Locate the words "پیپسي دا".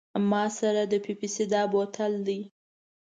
1.05-1.61